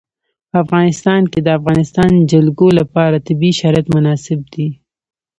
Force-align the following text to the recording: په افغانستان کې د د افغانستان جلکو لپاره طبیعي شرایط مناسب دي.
په 0.49 0.55
افغانستان 0.63 1.21
کې 1.31 1.39
د 1.41 1.45
د 1.47 1.55
افغانستان 1.59 2.11
جلکو 2.31 2.67
لپاره 2.79 3.23
طبیعي 3.27 3.53
شرایط 3.59 3.87
مناسب 3.95 4.39
دي. 4.53 4.67